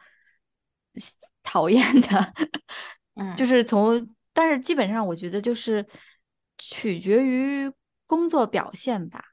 [1.43, 2.33] 讨厌的，
[3.15, 5.85] 嗯，就是从，但是基本上我觉得就是
[6.57, 7.71] 取决于
[8.07, 9.23] 工作表现吧，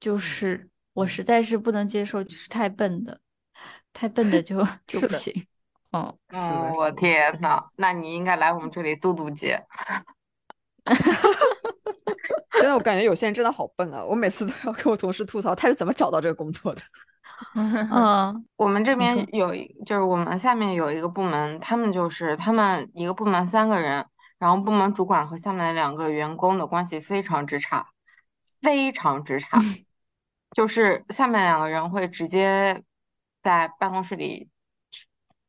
[0.00, 3.20] 就是我实在是不能接受就是太笨的。
[3.92, 5.46] 太笨的就 就不行，
[5.90, 9.64] 哦，嗯，我天呐，那你应该来我们这里度度姐。
[12.52, 14.04] 真的，我感觉有些人真的好笨啊！
[14.04, 16.82] 我每次都要跟我同事吐槽，他是怎么找到这个工作的？
[17.54, 24.04] 嗯，我们这边有，就是我们下面有一个部门，他们就是他们一个部门三个人，
[24.38, 27.86] 然后部门主管和下面两个员工的关系非常之差，
[28.60, 29.58] 非常之差，
[30.54, 32.82] 就是下面两个人会直接。
[33.42, 34.48] 在办公室里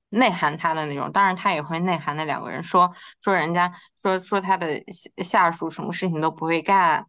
[0.10, 7.04] 内涵他的那种，当然他也会内涵那两个人，说说人家说说他的下下属什么事情都不会干，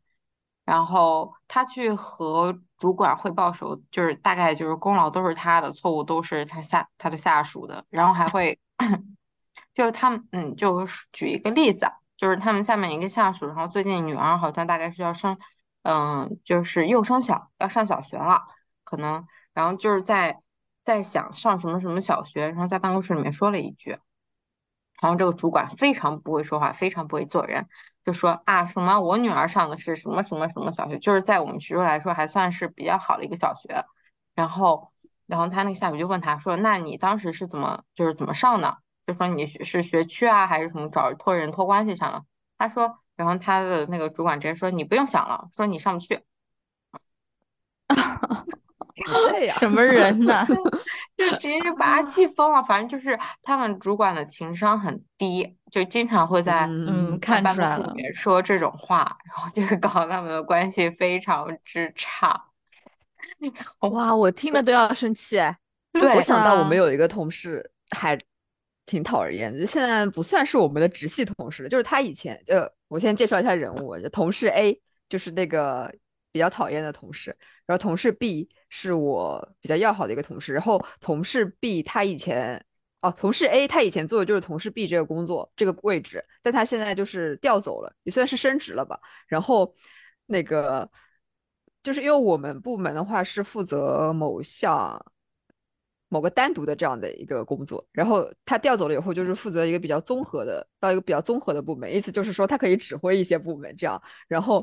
[0.64, 8.58] 然后他去和主管汇报时候，就是大概就是功劳都是他的，错误都是他下他的下属的，然后还会
[9.74, 15.36] 就是他们嗯，就举一个例子啊，就是他们下面一个下属，然后最近女儿好像大概是要升
[15.82, 18.40] 嗯，就是幼升小要上小学了，
[18.82, 20.40] 可能然后就是在。
[20.84, 23.98] 在想上什么什么小学，然后在办公室里面说了一句，
[25.00, 27.66] 然后这个主管非常不会说话，非常不会做人，
[28.04, 33.84] 就说啊什么我女儿上的是什么什么什么小学，就是在我们徐州来说还算是比较好的一个小学。
[34.34, 34.92] 然后，
[35.26, 38.76] 然后他那个下属就问他说，那你当时是怎么就是怎么上的？
[39.06, 42.24] 就说你是学区啊，还是什么找托人托关系上的？
[42.58, 46.20] 他说，然后他的那个主管直接说你不用想了，说你上不去。
[49.22, 50.46] 这样什么人呢？
[51.16, 52.62] 就直接就把他气疯了。
[52.62, 62.40] 反正就是他们主管的情商很低，就经常会在嗯看出来了说这种话，然后就是搞他们的关系非常之差。
[63.80, 65.36] 哇，我听了都要生气。
[65.92, 68.16] 对， 我想到我们有一个同事还
[68.86, 75.92] 挺讨人厌的，就现在不算是我们的直系同事了，就是他以前呃，我先介绍一下人物，就同事 A 就是那个。
[76.34, 82.64] 比较讨厌的同事，然后同事 B 是我比较要好的一个同事，然后同事 B 他以前
[83.00, 88.98] 哦，同事 A 他以前做的就是同事 B 这个工作这个位置，但他现在就是调走了，也算是升职了吧。
[89.26, 89.74] 然后
[90.26, 90.90] 那个
[91.82, 95.04] 就是因为我们部门的话是负责某项
[96.08, 104.00] 某个单独的这样的一个工作，然后他调走了以后，就是负责一个比较综合的，到一个比较综合的部门，意思就是说他可以指挥一些部门这样。
[104.28, 104.62] 然后，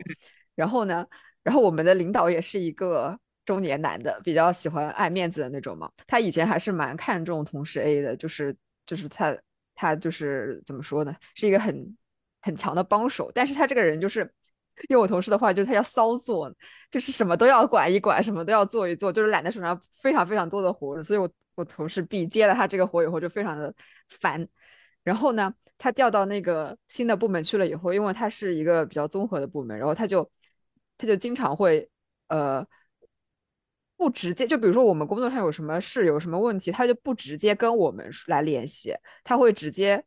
[0.56, 1.06] 然后呢，
[1.44, 5.90] 然后我们的领导也是一个中年男的，比较喜欢爱面子的那种嘛。
[6.08, 9.38] 他以前还是蛮看重同事 A 的，就是就是他
[9.76, 11.98] 他就是怎么说呢，是一个很
[12.42, 14.32] 很强的帮手，但是他这个人就是。
[14.90, 16.52] 用我同事的话，就是他要骚做，
[16.90, 21.04] 就是什么都要管一管，什么都要做一做，就是揽在手上非常非常多的活。
[21.04, 23.72] 所以我我同事 B 接了他这个活以后，就非常的
[24.10, 24.48] 烦。
[25.04, 30.28] 然后呢，他调到那个新的部门去了以后，因为他是一个比较综合的部门，然后他就
[31.02, 31.90] 他就经常会
[32.28, 32.64] 呃
[33.98, 40.04] 不直接，就比如说我们工作上有什么事有什么问题，他就不直接跟我们来联系，他会直接。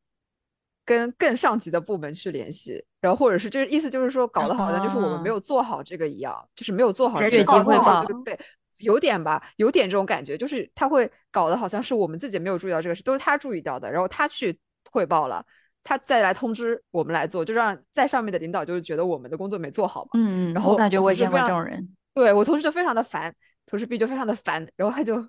[0.87, 7.23] 跟更上级的部门去联系，然后或者是就是意思就是说，搞得好像就是我们没有做好这个一样，就是没有做好。
[7.23, 8.39] 这个汇报，对，
[8.77, 14.59] 有点吧，有点这种感觉，就是他会搞得好像是我们自己没有注意到这个事，都是他注意到的，然后他去
[14.91, 15.43] 汇报了，
[15.85, 20.11] 他再来通知我们来做，就让在上面的领导就是觉得我们的工作没做好嘛。
[20.15, 20.55] 嗯嗯。
[20.55, 21.95] 然后我感觉我也见过这种人。
[22.15, 23.33] 对我同事就非常的烦，
[23.67, 25.25] 同事 B 就非常的烦，然后他就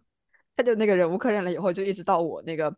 [0.55, 2.75] 他就那个忍无可忍了，以后就一直到我那个。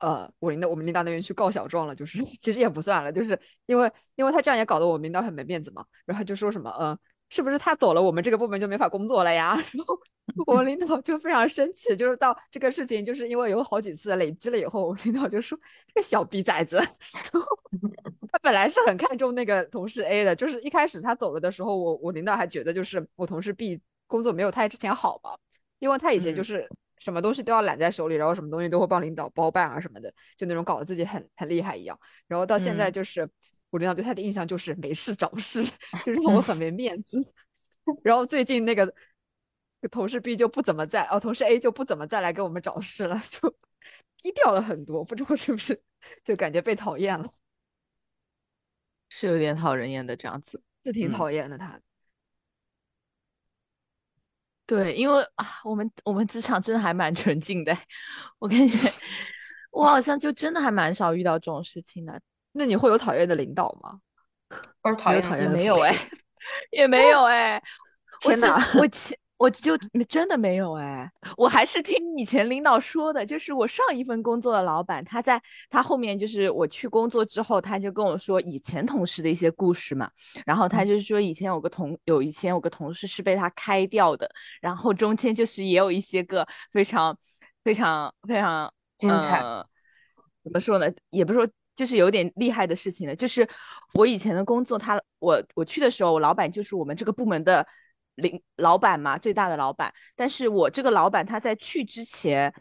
[0.00, 6.96] 呃，我领导我们领导那边去告小状了，就是 其实也不算了，就是因为因为他这样也搞得我们领导很没面子嘛，然后就说什么，嗯，
[7.30, 9.54] 是不是他走了，我们这个部门就没法工作了呀？
[9.72, 9.98] 然后
[10.46, 17.40] 我们领导就非常生气，就是到这个事情，就是因为有好几次累积了以后，我领导就说这个小逼崽子，然后
[18.32, 25.36] 他本来是很看重那个同事 A 的，就是一开始他走了的时候，我我领导还觉得就是我同事 B 工作没有他之前好嘛，
[25.78, 26.68] 因为他以前就是。
[27.00, 31.96] 什么东西都要揽在手里，然后什么东西都会帮领导包办啊什么的，就那种搞得自己很很厉害一样。
[32.26, 33.24] 然后到现在就是
[33.70, 35.64] 我领导对他的印象就是没事找事，
[36.04, 37.18] 就让我很没面子。
[38.02, 38.92] 然后最近那个
[39.90, 43.48] 同事 B 就不怎么在，哦，同事 A 就不怎么再来给我们找事了， 就
[44.18, 45.04] 低调了很多。
[45.04, 45.80] 不知道是不是
[46.24, 47.24] 就感觉被讨厌了，
[49.08, 51.80] 是有点讨人厌的这样子，是挺讨厌的他。
[54.66, 57.74] 对，因为啊，我们我们职场真的还蛮纯净的，
[58.38, 58.76] 我感觉
[59.70, 62.20] 我好像就真的还蛮少遇到这种事情的。
[62.58, 64.00] 那你会有讨厌的领导吗？
[64.82, 65.94] 或者讨厌讨厌没有哎，
[66.72, 67.62] 也没有哎。
[68.20, 69.16] 天哪，我前。
[69.38, 75.40] 我就真的没有哎，我还是听以前领导说的，就是我上一份工作的老板，他在
[75.70, 80.10] 他后面就是我去工作之后，他就跟我说以前同事的一些故事嘛，
[80.44, 84.28] 然后他就是说以前有个同有以前有个同事是被他开掉的，
[84.60, 87.16] 然后中间就是也有一些个非常
[87.62, 89.40] 非常非常精彩，
[90.42, 90.92] 怎么说呢？
[91.10, 93.48] 也不是说就是有点厉害的事情了，就是
[93.94, 97.64] 我以前的工作，他我我去的时候，我老板就是我们这个部门的。
[98.20, 99.94] 领老板嘛，最大的老板。
[100.16, 102.52] 但是我这个老板他在去之前，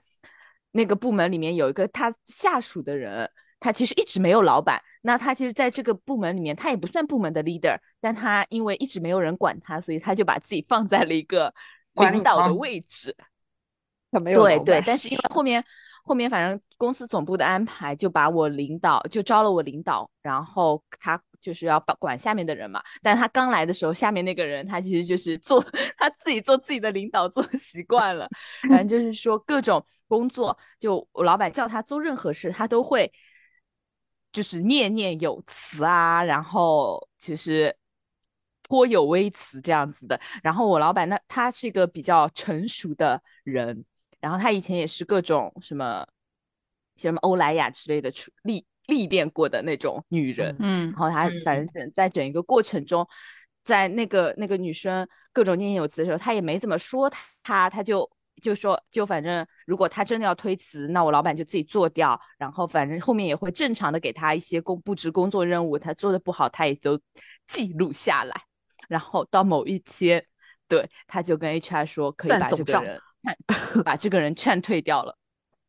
[0.70, 3.28] 那个部门里面有一个他下属的人，
[3.60, 4.80] 他其实一直没有老板。
[5.02, 11.52] 那他其实在这个部门里面，他也不算部门的 leader，但他因为一直没有人管他，所以他就把自己放在了一个
[11.96, 13.16] 领导的位置。
[14.12, 15.66] 他没有对对，但是因为后面
[16.08, 21.22] 后面反正公司总部的安排，就把我领导就招了我领导，然后他。
[21.40, 25.64] 就是要管管下面的人嘛，但他刚来的时候，下面那个人他其实就是做
[25.96, 28.28] 他自己做自己的领导做习惯了，
[28.68, 33.10] 反正 就是说各种工作，就我老板叫他做任何事，他都会
[34.34, 37.74] 就是念念有词啊，然后其实
[38.64, 40.20] 颇有微词这样子的。
[40.44, 43.86] 然后我老板那他是一个比较成熟的人，
[44.20, 46.06] 然后他以前也是各种什么
[46.96, 48.66] 什么欧莱雅之类的出力。
[48.88, 53.06] 历练过的那种女人，嗯，然后她反正整在整一个过程中，
[53.66, 57.12] 在那个那个女生各种念念有词的时候，她也没怎么说
[57.44, 58.10] 她，她就
[58.42, 66.98] 就说就反正如果她真的要推辞，那我老板就自己做掉，然后反正后面也会正常的给他一些工布置工作任务，他做的不好，他也都
[67.46, 68.42] 记录下来，
[68.88, 70.26] 然后到某一天，
[70.70, 73.02] 对，他就跟 HR 说可以把这个人
[73.84, 75.18] 把这个人劝退掉了。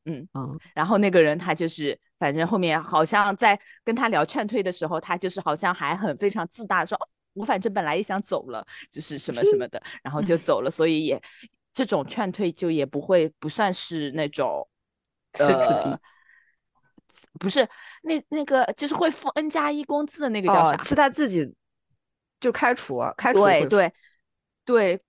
[0.05, 6.99] 嗯嗯，然后那个人他就是，反正后面好像在跟他聊劝退的时候，他就是好像还很非常自大，说
[7.35, 11.21] 我反正本来也想走了，就是什么什么的，然后就走了，所以也
[11.75, 14.67] 这种劝退就也不会不算是那种，
[15.33, 16.01] 呃，
[17.39, 17.69] 不是
[18.03, 20.83] 那那个就是会付 N 加一工资的那个叫啥？
[20.83, 21.55] 是他自己
[22.41, 23.93] 就开除，开除对对
[24.65, 25.01] 对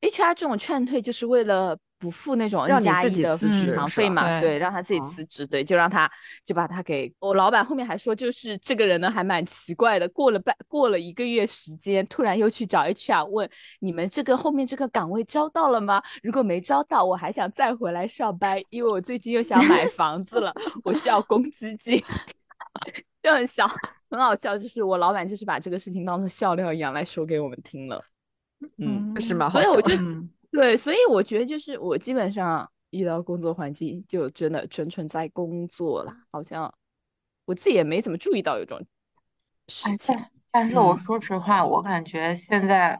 [0.00, 1.78] ，HR 这种劝退就是为了。
[1.98, 6.08] 不付那种让 N 加一的辞职场费嘛，对，让他自己辞职，对，就让他
[6.44, 16.00] 就把他给我老板后面还说，就是这个人呢还蛮奇怪的，过了半过了一个月时间，突然又去找 HR 问你们这个后面这个岗位招到了吗？
[16.22, 22.00] 如果没招到，我还想再回来上班，因为我最近又想买房子了，我需要公积金，
[23.22, 23.66] 就很笑，
[24.08, 28.00] 很好笑，就是我老板就是把这个事情当做笑料一样来说给我们听了，
[28.78, 29.50] 嗯，是吗？
[29.50, 29.96] 所以我就。
[30.50, 36.72] 对，所以我觉得就是我基本上遇到工作环境就真的纯纯在工作了，好像
[37.44, 38.80] 我自己也没怎么注意到有种
[39.68, 40.16] 事情。
[40.50, 42.98] 但是我说实话，我感觉现在，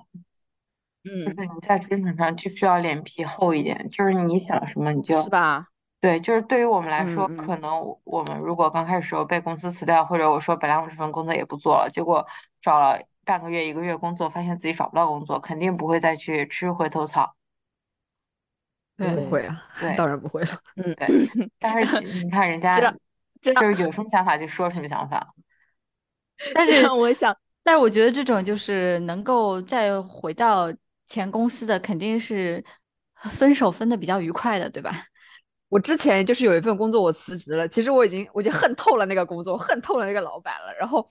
[1.05, 5.69] 嗯，就是你在职场上就需要脸皮厚一点，就是你想什么你就，是吧？
[6.01, 12.25] 对，就是对于我们来说，可能我们如果刚开始时候被公司辞掉，或者我说本来我这份工作也不做了，结果
[12.61, 17.35] 找了半个月一个月工作，发现自己找不到工作，肯定不会再去吃回头草。
[18.99, 19.57] 不会啊，
[19.97, 20.49] 当然不会了。
[20.77, 21.09] 嗯，对。
[21.59, 22.79] 但是你看人家，
[23.41, 25.35] 就是有什么想法就说什么想法。
[26.55, 30.73] 但是我想，但是我觉得这种就是能够再回到
[31.07, 32.65] 前公司的，肯定是
[33.31, 34.93] 分手分的比较愉快的，对吧？
[35.71, 37.67] 我之前就是有一份工作，我辞职了。
[37.69, 40.75] 其实我已经，我已经恨透了那个工作，恨透了那个老板了。
[40.79, 41.09] 然后。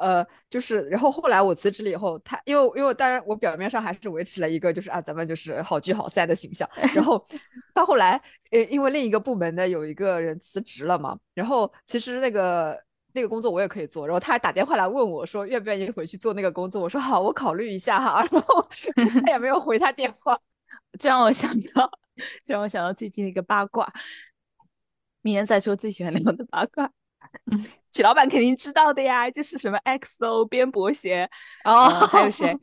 [0.00, 6.68] 呃，就是，然后后来我辞职了以后，他因为因为当然我表面上还是维持了一个就是啊，咱们就是好聚好散的形象。
[6.94, 7.22] 然后
[7.74, 12.82] 到后来，呃，因为另一个部门的有一个人辞职了嘛，然后其实那个
[13.12, 18.24] 那个工作我也可以做，然后他还打电话来问我说愿不愿意回去做那个工作，我说好，我考虑一下哈。
[18.32, 18.66] 然后
[19.22, 20.38] 他也没有回他电话，
[20.98, 21.90] 这让我想到，
[22.46, 23.92] 这让我想到最近的一个八卦，
[25.20, 26.90] 明天再说最喜欢聊的八卦。
[27.92, 31.28] 许老板肯定知道的呀，就是什么 XO 边伯贤
[31.64, 32.56] 哦，还有谁？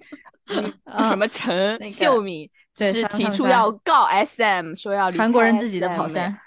[1.09, 6.39] 什么陈秀敏是提出要告 SM，说要韩国人自己的跑山。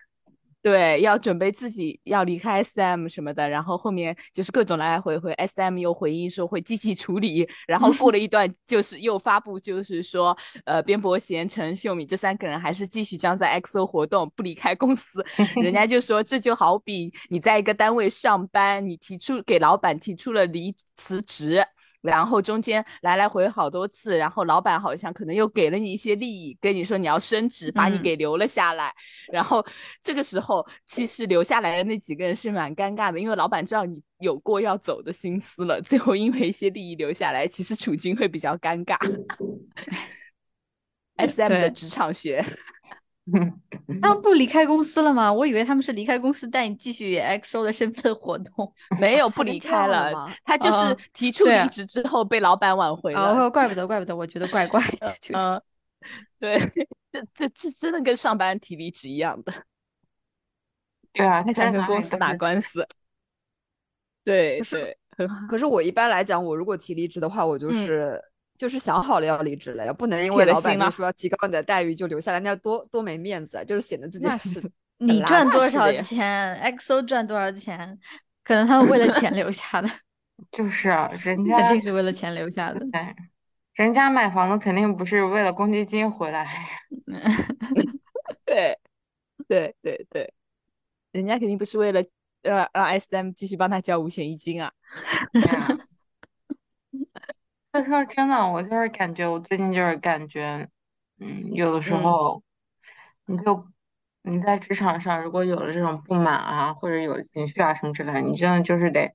[0.62, 15.24] 对，要准备自己要离开 S M 什么的，然后后面就是各种来来回回，S M 又回应说会积极处理，然后过了一段就是又发布，就是说，呃，边伯贤、陈秀敏这三个人还是继续将在 X O 活动，不离开公司。
[15.62, 21.64] 人家就说这就好比你在一个单位上班，你提出给老板提出了离辞职。
[22.02, 28.92] 然后中间来来回好多次，然后老板好像可能又给了你一些利益，跟你说你要升职，把你给留了下来。
[29.32, 29.64] 然后
[30.02, 38.96] 这个时候，其实留下来的那几个人是蛮尴尬的，因为老板知道你有过要走的心思了，最后因为一些利益留下来，其实处境会比较尴尬。
[41.16, 42.44] S M 的职场学。
[44.02, 45.32] 他们不离开公司了吗？
[45.32, 48.72] 我以为他们是离开公司，带你继续以 X O 的身份活动。
[49.00, 50.12] 没有不离开了，
[50.44, 53.44] 他就是提出离职之后被老板挽回了。
[53.44, 55.14] 哦，怪不得，怪不得，我觉得怪怪的。
[55.32, 55.60] 嗯，
[56.38, 56.58] 对，
[57.12, 59.52] 这这这真的跟上班提离职一样的。
[61.12, 62.86] 对啊，他想跟公司打官司。
[64.24, 64.96] 对，对。
[65.48, 68.20] 可是我一般来讲，我如果提离职的话，我就是。
[68.60, 73.64] 就是想好了要离职了呀，不能因为老板就说要提高你的待遇就留下来，那要多多没面子啊！
[73.64, 74.62] 就是显得自己是
[74.98, 77.98] 你赚多少钱，XO 赚多少钱，
[78.44, 79.88] 可能他们为了钱留下的，
[80.52, 82.80] 就是啊，人家肯定是为了钱留下的。
[82.92, 83.16] 对，
[83.72, 86.68] 人家买房子肯定不是为了公积金回来。
[88.44, 88.78] 对，
[89.48, 90.34] 对对对，
[91.12, 92.04] 人家肯定不是为了
[92.42, 94.70] 让让 SM 继续帮他交五险一金啊。
[97.72, 100.68] 所以说真的，我就是感觉，我最近就是感觉，
[101.20, 102.42] 嗯，有的时候，
[103.26, 103.64] 你就
[104.22, 109.14] 你在职场上，如果有了这种不满啊，或者有了情绪啊什么之类的，你真的就是得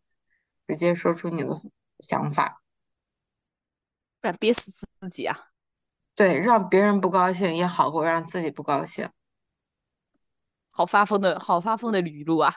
[0.68, 1.50] 直接说出你的
[2.00, 2.62] 想法，
[4.22, 5.38] 不然憋死自己啊。
[6.16, 9.10] 对，让别人不高兴也好过让自己不高兴。
[10.72, 12.54] 好发疯的好发疯的语录啊！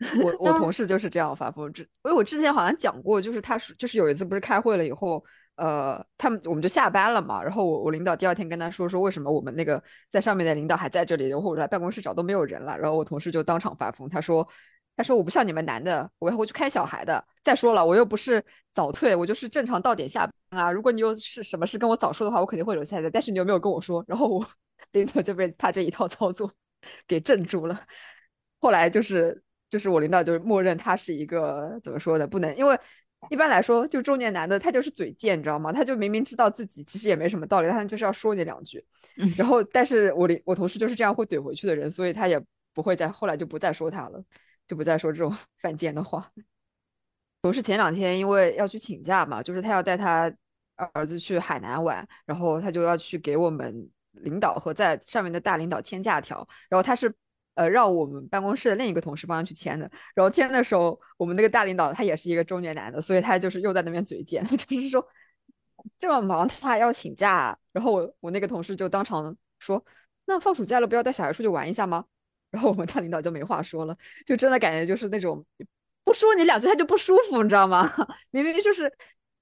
[0.24, 5.22] 我我同事就是这样发疯，之因为我之前好像讲过，就是他是就是有一次不是开会了以后。
[5.56, 14.46] 呃，他们我们就下班了嘛，然后我我领导第二天跟他说说为什么我们那个在上面的领导还在这里，然后我来办公室找都没有人了，然后我同事就当场发疯，他说
[14.96, 17.22] 他说我不像你们男的，我要回去看小孩的。
[17.44, 20.72] 再说了，我又不是早退，我就是正常到点下班啊。
[20.72, 23.10] 如果你有是什么事跟我早说的话，我肯定会留下来的。
[23.10, 24.04] 但是你有没有跟我说？
[24.08, 24.46] 然后我
[24.92, 26.50] 领导就被他这一套操作
[27.06, 27.78] 给镇住了。
[28.58, 32.78] 后来就是就是我领导就默认他是一个怎么说的，不能因为。
[33.30, 35.72] 一般来说，就中年男的，他就是嘴贱，你知道吗？
[35.72, 38.84] 他就明明知道自己其实也没什么道理，他就是要说你两句。
[39.36, 42.40] 然后，但是我我同事就是这样会怼回去的人，所以他也
[42.74, 44.22] 不会再后来就不再说他了，
[44.66, 46.30] 就不再说这种 犯贱的话。
[47.42, 50.32] 同事前两天因为要去请假嘛，就是他要带他
[50.92, 57.12] 儿子去海南玩，然后他就要去给我们领导和在上面的大领导签假条，然后他是
[57.54, 65.06] 呃让我们办公室的另一个同事帮他去签的，然后签的时候，我们那个大领导他也是一个中年男的，所以他就是又在那边嘴贱， 就是说
[65.98, 69.84] 这么忙他还要请假，然后我我那个同事就当场说，
[70.26, 72.04] 那放暑假了不要带小孩出去玩一下吗？
[72.52, 73.96] 然后我们大领导就没话说了，
[74.26, 75.44] 就真的感觉就是那种
[76.04, 77.90] 不说你两句他就不舒服，你知道吗？
[78.30, 78.92] 明明就是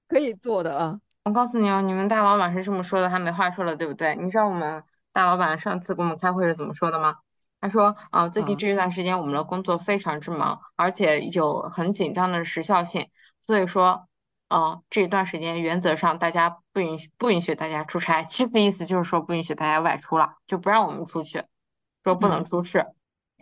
[0.07, 0.99] 可以做的啊。
[1.23, 4.15] 我告诉你哦，你们大老板是这么说的，他没话说了，对不对？
[4.15, 4.81] 你知道我们
[5.11, 7.17] 大老板上次给我们开会是怎么说的吗？
[7.61, 13.07] 他说，啊，最近这一段时间我们的工作非常之忙，而且有很紧张的时效性，
[13.47, 14.07] 所以说，
[14.49, 21.43] 嗯，这一段时间原则上大家不允许不允许大家出差，其实意思就是说不允许大家外出了，就不让我们出去，
[22.03, 22.85] 说不能出事。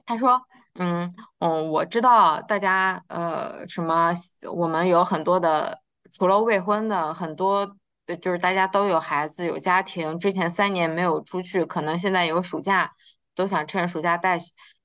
[0.05, 0.41] 他说，
[0.75, 1.09] 嗯
[1.39, 4.13] 嗯，我知道大家呃什么，
[4.53, 5.81] 我们有很多的。
[6.11, 7.75] 除了未婚的，很多
[8.19, 12.91] 就是大家都有孩子有家庭，之前三年没有出去，可能现在有暑假，
[13.39, 14.37] 都想趁暑假带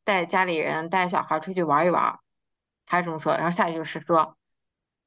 [0.04, 2.16] 带家里人带小孩出去玩一玩。
[2.86, 4.36] 他这么说，然后下一句是说，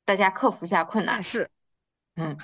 [0.04, 1.24] 大家克服一下困难。
[1.24, 1.50] 是，
[2.18, 2.36] 嗯，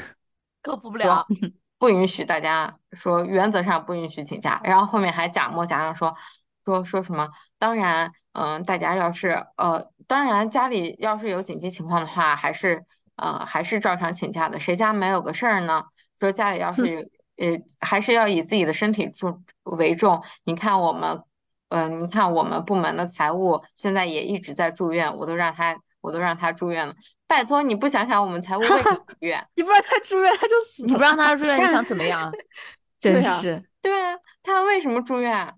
[0.62, 1.28] 克服不了，
[1.78, 4.62] 不允许大家说，原则上不允许请假。
[4.64, 6.16] 然后后面还假模假样说
[6.64, 7.30] 说说什么？
[7.60, 12.86] 当然，嗯，大家要是呃，当然家里要是有紧急情况的话，还是。
[13.16, 15.84] 呃，还是照常请假的，谁家没有个事儿呢？
[16.20, 17.12] 说家里要是
[17.44, 20.24] 呃，还是要以自己的身体重为重。
[20.46, 21.22] 你看我们，
[21.70, 26.96] 嗯，你看我们部门的财务现在也一直在住院，我都让他，我都让他住院了。
[27.28, 29.46] 拜托你不想想我们财务为什么住院？
[29.56, 32.32] 你不让他住院他就死，你不让他住院你 想怎么样？
[32.98, 35.54] 真是，对啊，他为什么住院？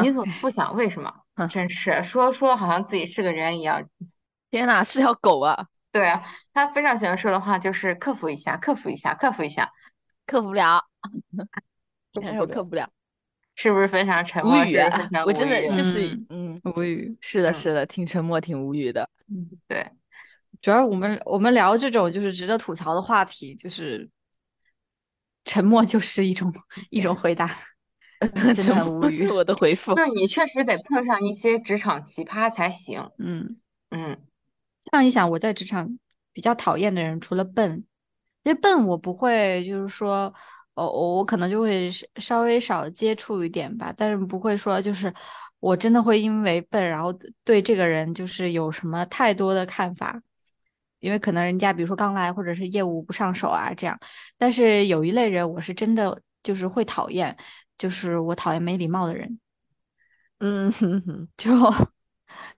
[0.00, 1.12] 你怎么不想为什么？
[1.50, 3.84] 真是说说好像自己是个人一样。
[4.50, 5.66] 天哪，是条狗啊！
[5.92, 6.22] 对啊，
[6.54, 9.70] 他非常喜欢说的话就是克服一下，克服一下，克服一下，
[10.30, 10.80] 克服不了
[12.14, 12.88] 克服不了，
[13.56, 14.60] 是不是非常沉默？
[14.60, 15.10] 无语啊！
[15.26, 17.16] 我真的就是嗯，无语。
[17.20, 19.08] 是的，是的，挺沉默，挺无语的。
[19.28, 19.84] 嗯，对。
[20.60, 24.08] 主要我们我们聊这种就是值得吐槽的话题，就是
[25.44, 26.52] 沉默就是一种
[26.90, 27.50] 一种回答，
[28.54, 29.28] 真的很无语。
[29.28, 33.10] 我的回复就是你确实得碰上一些职场奇葩才行。
[33.18, 33.56] 嗯
[33.90, 34.16] 嗯。
[34.82, 35.98] 这样一想，我在职场
[36.32, 37.84] 比较讨厌的人，除了笨，
[38.42, 40.32] 因为笨我不会，就是说，
[40.74, 45.12] 哦，我我可能就会稍微少接触一点吧，但是不会说，就是
[45.58, 47.12] 我真的会因为笨，然后
[47.44, 50.20] 对这个人就是有什么太多的看法，
[51.00, 53.98] 因为可能人家比如说刚来，或者是业务不上手啊这样。
[54.38, 57.36] 但是有一类人，我是真的就是会讨厌，
[57.76, 59.38] 就是我讨厌没礼貌的人。
[60.38, 61.50] 嗯，哼哼，就。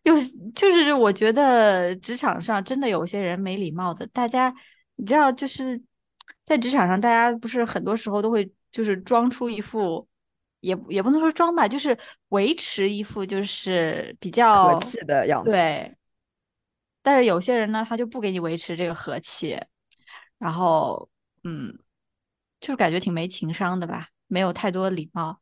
[0.02, 0.14] 又
[0.54, 4.52] 就是我觉得职场上真的有些人没礼貌的，大家
[5.02, 5.82] 你知道就是
[6.44, 10.06] 在职场上，大家不是很多时候都会就是装出一副，
[10.60, 11.98] 也也不能说装吧，就是
[12.28, 15.50] 维持一副就是比较和气的样子。
[15.50, 15.96] 对，
[17.02, 19.60] 但是有些人呢，他就不给你维持这个和气，
[20.38, 21.10] 然后
[21.42, 21.76] 嗯，
[22.60, 25.40] 就是感觉挺没情商的吧，没有太多礼貌，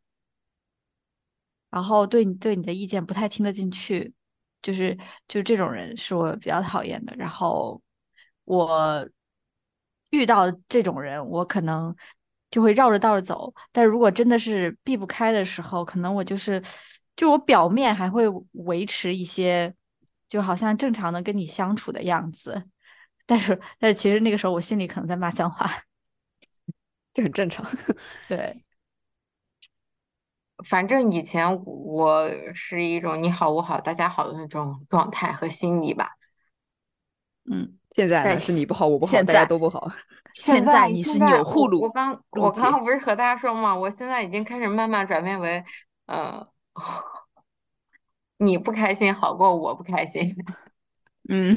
[1.69, 4.15] 然后对你对你的意见不太听得进去。
[4.63, 4.97] 就是
[5.29, 7.83] 就这种人是我比较讨厌的，然后
[8.45, 9.07] 我
[10.11, 11.95] 遇到这种人，我可能
[12.51, 13.53] 就会绕着道走。
[13.73, 16.63] 但如果真的是避不开的时候，可能我就是
[17.17, 19.75] 就我表面还会维持一些，
[20.29, 22.69] 就好像正常的跟你相处的样子，
[23.27, 25.71] 但是但是其实那个时候我心里可能在骂脏话，
[27.15, 27.65] 这很正常。
[28.29, 28.65] 对。
[30.69, 36.11] 反正以前我是一种你好我好大家好的那种状态和心理吧，
[37.51, 39.91] 嗯，现在是你不好我不好，大家都不好。
[40.35, 41.83] 现在你是钮祜禄。
[41.83, 43.75] 我刚我刚刚不是和大家说嘛？
[43.75, 45.65] 我现在已经开始慢慢转变为，
[46.07, 46.47] 呃，
[48.39, 50.35] 你不开心好过我不开心。
[51.29, 51.57] 嗯，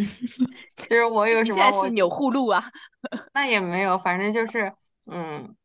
[0.78, 1.58] 就是我有什么？
[1.58, 2.64] 现在是钮祜禄啊？
[3.34, 4.74] 那也没有，反正就是
[5.06, 5.56] 嗯，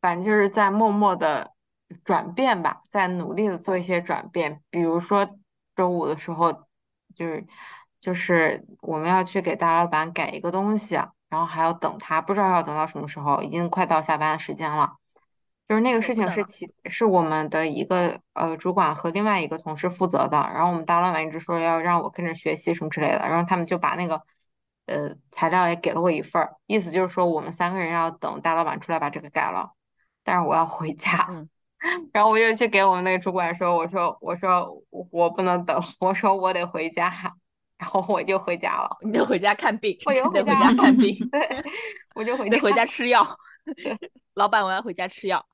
[0.00, 1.52] 反正就是在默默的。
[2.04, 4.60] 转变吧，在努力的做一些转变。
[4.70, 5.24] 比如说
[5.76, 6.52] 周五的时候，
[7.14, 7.46] 就是
[8.00, 10.94] 就是我们要去给大老板改一个东西，
[11.28, 14.92] 然后还要等他，不知道要等到什么时候，已经快到下班的时间了。
[15.68, 24.22] 就是那个事情是其是我们的一个呃主管和另外一个同事负责的，然后我们大老板一直说要让我跟着学习什么之类的，然后他们就把那个
[24.86, 29.72] 呃材料也给了我一份儿，意思就是说我们三个人要等大老板出来把这个改了，
[30.22, 31.28] 但是我要回家。
[32.12, 37.12] 然后我就去给我们那个主管说：“我说，我说我不能等，我说我得回家。”
[37.78, 38.96] 然后我就回家了。
[39.02, 41.14] 你得回家看病，我就回家看病。
[41.30, 41.64] 对，
[42.14, 43.26] 我就回得回家吃药。
[44.34, 45.44] 老板，我要回家吃药。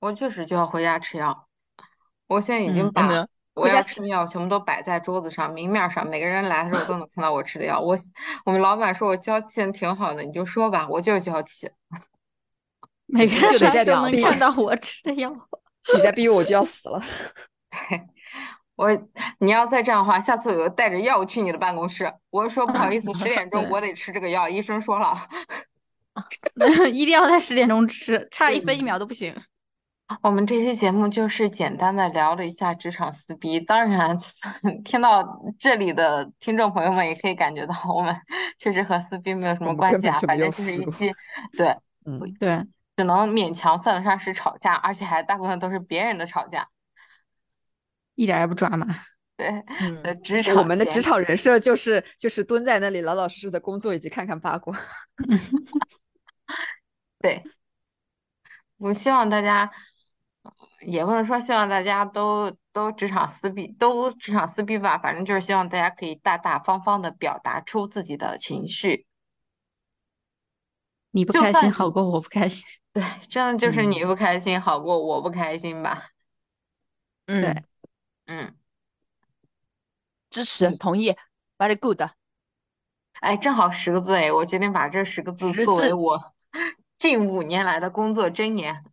[0.00, 1.48] 我确实就要回家吃药。
[2.28, 3.06] 我现在已经把
[3.54, 7.80] 我要吃的药全部都摆在桌子上，明面上，每个人来的时候都能看到我吃的药。
[7.80, 7.96] 我
[8.44, 11.68] 我们老板说我娇气人挺好的，你就说吧，我就是娇气。
[13.06, 15.30] 每个人来都能看到我吃的药。
[15.92, 17.02] 你再逼我，我就要死了。
[18.78, 18.88] 我
[19.40, 22.10] 你要再这样的话，下次我就带着药去你的办公室。
[22.30, 25.12] 我说不好意思，十点钟 我得吃这个药，医生说了，
[26.94, 29.34] 一定要在十点钟吃，差一分一秒都不行。
[30.22, 34.16] 我们这期节目就是简单的聊了一下职场撕逼，当然
[34.84, 35.22] 听到
[35.58, 38.16] 这里的听众朋友们也可以感觉到，我们
[38.58, 41.12] 确实和撕逼没有什么关系啊，反正就是一期，
[41.56, 41.76] 对，
[42.06, 42.64] 嗯，对。
[42.96, 46.66] 只能勉强算得上是吵架，而且还大部分都是别人的吵架，
[48.18, 48.84] 一点也不抓马。
[49.38, 49.46] 对，
[49.78, 54.76] 嗯，职场我们的职场人设就是就是蹲在那里老老实实的工作以及看看八卦。
[57.20, 57.44] 对，
[58.78, 59.70] 我希望大家
[60.84, 69.06] 也不能说希望大家都都职场撕逼，都职场撕逼吧，反正就是希望大家可以大大方方的表达出自己的情绪。
[71.12, 72.64] 你不开心好过我不开心。
[72.92, 76.08] 对，真的就是你不开心好过我不开心吧？
[77.26, 77.64] 嗯，对，
[78.28, 78.54] 嗯，
[80.30, 81.16] 支持，同意
[81.56, 82.02] ，very good。
[83.20, 86.34] 哎，正好十个字哎，我决定把这十个字作为我
[86.98, 88.84] 近五年来的工作箴言。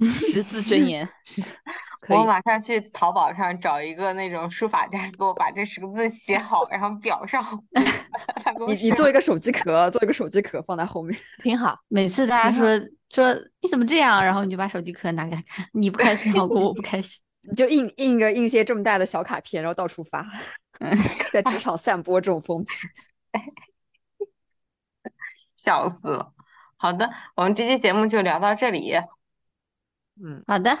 [0.32, 1.40] 十字箴言是。
[2.08, 7.40] 我马上去淘宝上找一个那种书法家，给我把这十个字写好，然后裱上。
[8.66, 11.78] 你你做一个手机壳，做一个手机壳放在后面，挺好。
[11.86, 12.66] 每次大家说
[13.10, 20.24] 说你怎么这样，然后你就把手机壳拿给他看，你不开心好过我不开心，你就印印个印些这么大的小卡片，然后到处发，
[21.32, 22.86] 在职 场散播这种风气，
[25.56, 26.32] 笑死了。
[26.76, 28.94] 好的，我们这期节目就聊到这里。
[30.22, 30.76] 嗯，好的。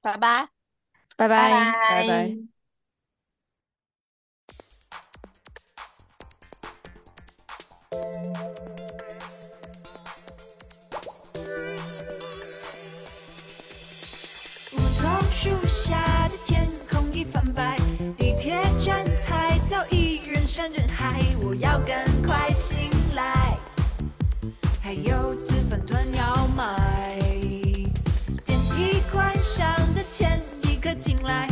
[0.00, 0.48] 拜拜，
[1.16, 2.36] 拜拜，拜拜。
[7.90, 8.77] 梧
[21.58, 23.58] 要赶快醒来，
[24.80, 27.18] 还有紫粉团要买。
[28.46, 31.48] 电梯关上的前一刻进来。